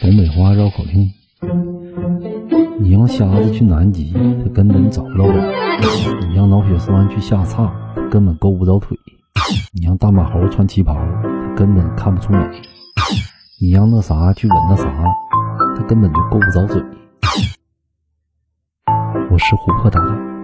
[0.00, 1.12] 东北话绕口令：
[2.80, 5.34] 你让瞎子去南极，他根本找不到北；
[6.28, 8.96] 你让脑血栓去下叉，他根本够不着腿；
[9.72, 12.40] 你让大马猴穿旗袍，他根本看不出美；
[13.60, 14.84] 你让那啥去吻那啥，
[15.76, 16.82] 他根本就够不着嘴。
[19.30, 20.35] 我是琥珀大大。